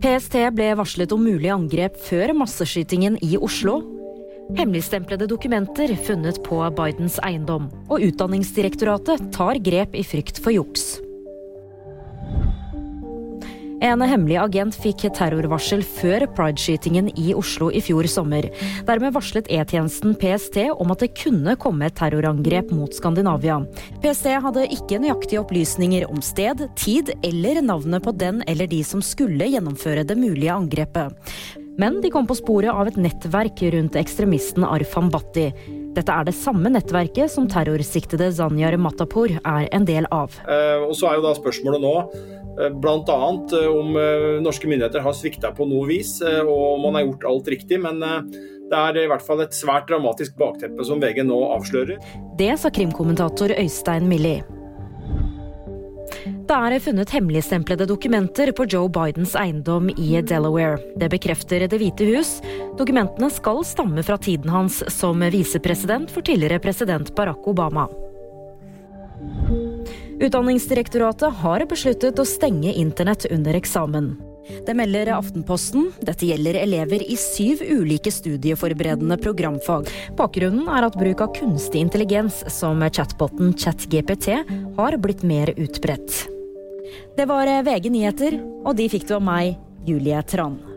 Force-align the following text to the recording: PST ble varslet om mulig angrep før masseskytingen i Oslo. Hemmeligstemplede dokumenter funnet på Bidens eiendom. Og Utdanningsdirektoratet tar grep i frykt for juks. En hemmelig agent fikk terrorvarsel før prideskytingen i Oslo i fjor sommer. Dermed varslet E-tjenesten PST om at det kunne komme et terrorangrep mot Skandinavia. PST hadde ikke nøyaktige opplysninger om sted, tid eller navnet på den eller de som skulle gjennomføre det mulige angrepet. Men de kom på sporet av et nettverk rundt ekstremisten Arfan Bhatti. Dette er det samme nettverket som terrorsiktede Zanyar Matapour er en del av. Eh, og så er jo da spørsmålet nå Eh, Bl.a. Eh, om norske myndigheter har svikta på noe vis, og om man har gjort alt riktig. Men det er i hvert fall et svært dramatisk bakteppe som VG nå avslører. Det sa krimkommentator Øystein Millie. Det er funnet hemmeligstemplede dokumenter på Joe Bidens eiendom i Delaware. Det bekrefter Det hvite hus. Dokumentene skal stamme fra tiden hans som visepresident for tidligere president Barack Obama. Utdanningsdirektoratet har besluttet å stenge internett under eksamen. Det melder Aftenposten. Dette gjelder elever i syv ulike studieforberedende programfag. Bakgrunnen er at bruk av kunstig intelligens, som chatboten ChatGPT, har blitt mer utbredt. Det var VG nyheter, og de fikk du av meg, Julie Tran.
PST 0.00 0.46
ble 0.56 0.70
varslet 0.78 1.12
om 1.12 1.20
mulig 1.20 1.50
angrep 1.52 1.98
før 2.00 2.30
masseskytingen 2.38 3.18
i 3.20 3.34
Oslo. 3.36 3.82
Hemmeligstemplede 4.56 5.28
dokumenter 5.28 5.92
funnet 6.06 6.38
på 6.46 6.62
Bidens 6.78 7.18
eiendom. 7.20 7.68
Og 7.92 8.06
Utdanningsdirektoratet 8.08 9.28
tar 9.36 9.60
grep 9.60 9.92
i 9.92 10.06
frykt 10.06 10.40
for 10.40 10.56
juks. 10.56 10.94
En 13.80 14.02
hemmelig 14.04 14.36
agent 14.36 14.76
fikk 14.76 15.06
terrorvarsel 15.16 15.80
før 15.80 16.26
prideskytingen 16.36 17.06
i 17.16 17.30
Oslo 17.36 17.70
i 17.72 17.80
fjor 17.80 18.04
sommer. 18.12 18.50
Dermed 18.84 19.14
varslet 19.16 19.48
E-tjenesten 19.48 20.12
PST 20.20 20.58
om 20.74 20.92
at 20.92 21.00
det 21.00 21.14
kunne 21.16 21.56
komme 21.60 21.88
et 21.88 21.96
terrorangrep 21.96 22.74
mot 22.76 22.92
Skandinavia. 22.92 23.56
PST 24.04 24.28
hadde 24.44 24.68
ikke 24.76 25.00
nøyaktige 25.00 25.40
opplysninger 25.40 26.04
om 26.12 26.20
sted, 26.24 26.66
tid 26.76 27.14
eller 27.24 27.62
navnet 27.64 28.04
på 28.04 28.12
den 28.20 28.44
eller 28.50 28.68
de 28.68 28.82
som 28.84 29.00
skulle 29.00 29.48
gjennomføre 29.48 30.04
det 30.04 30.18
mulige 30.20 30.52
angrepet. 30.52 31.16
Men 31.80 32.02
de 32.04 32.12
kom 32.12 32.28
på 32.28 32.36
sporet 32.36 32.74
av 32.74 32.90
et 32.90 33.00
nettverk 33.00 33.64
rundt 33.72 33.96
ekstremisten 33.96 34.66
Arfan 34.68 35.08
Bhatti. 35.08 35.48
Dette 35.94 36.14
er 36.14 36.26
det 36.28 36.36
samme 36.38 36.70
nettverket 36.70 37.32
som 37.32 37.48
terrorsiktede 37.50 38.30
Zanyar 38.36 38.76
Matapour 38.78 39.32
er 39.38 39.66
en 39.74 39.88
del 39.88 40.06
av. 40.14 40.36
Eh, 40.46 40.84
og 40.86 40.94
så 40.98 41.10
er 41.10 41.18
jo 41.18 41.26
da 41.26 41.34
spørsmålet 41.38 41.82
nå 41.82 41.94
Eh, 42.60 42.70
Bl.a. 42.70 43.46
Eh, 43.62 43.68
om 43.68 43.92
norske 44.42 44.68
myndigheter 44.68 45.04
har 45.04 45.16
svikta 45.16 45.52
på 45.56 45.66
noe 45.70 45.88
vis, 45.88 46.18
og 46.22 46.56
om 46.74 46.86
man 46.88 46.98
har 46.98 47.06
gjort 47.06 47.28
alt 47.32 47.52
riktig. 47.54 47.80
Men 47.82 48.00
det 48.00 48.78
er 48.78 49.02
i 49.02 49.08
hvert 49.10 49.24
fall 49.24 49.42
et 49.44 49.56
svært 49.56 49.88
dramatisk 49.90 50.36
bakteppe 50.40 50.86
som 50.86 51.02
VG 51.02 51.24
nå 51.26 51.38
avslører. 51.56 52.00
Det 52.38 52.52
sa 52.60 52.72
krimkommentator 52.74 53.54
Øystein 53.56 54.08
Millie. 54.10 54.44
Det 56.50 56.56
er 56.58 56.82
funnet 56.82 57.12
hemmeligstemplede 57.14 57.86
dokumenter 57.86 58.50
på 58.58 58.64
Joe 58.66 58.88
Bidens 58.90 59.36
eiendom 59.38 59.86
i 59.92 60.16
Delaware. 60.26 60.80
Det 60.98 61.06
bekrefter 61.12 61.62
Det 61.70 61.78
hvite 61.78 62.08
hus. 62.08 62.32
Dokumentene 62.74 63.28
skal 63.30 63.60
stamme 63.62 64.02
fra 64.02 64.16
tiden 64.18 64.50
hans 64.50 64.80
som 64.90 65.22
visepresident 65.30 66.10
for 66.10 66.26
tidligere 66.26 66.58
president 66.58 67.12
Barack 67.14 67.46
Obama. 67.46 67.84
Utdanningsdirektoratet 70.18 71.38
har 71.44 71.66
besluttet 71.70 72.18
å 72.18 72.26
stenge 72.26 72.74
internett 72.74 73.28
under 73.30 73.54
eksamen. 73.54 74.10
Det 74.66 74.74
melder 74.74 75.12
Aftenposten. 75.14 75.92
Dette 76.02 76.26
gjelder 76.32 76.58
elever 76.64 77.06
i 77.06 77.14
syv 77.14 77.62
ulike 77.62 78.10
studieforberedende 78.10 79.20
programfag. 79.22 79.86
Bakgrunnen 80.18 80.66
er 80.66 80.90
at 80.90 80.98
bruk 80.98 81.22
av 81.22 81.30
kunstig 81.38 81.86
intelligens, 81.86 82.42
som 82.50 82.82
chatboten 82.90 83.54
ChatGPT, 83.54 84.42
har 84.82 84.98
blitt 84.98 85.22
mer 85.22 85.54
utbredt. 85.54 86.39
Det 87.16 87.26
var 87.30 87.50
VG 87.66 87.90
nyheter, 87.92 88.40
og 88.64 88.76
de 88.78 88.88
fikk 88.92 89.08
du 89.08 89.16
av 89.18 89.24
meg, 89.26 89.56
Julie 89.86 90.22
Tran. 90.28 90.69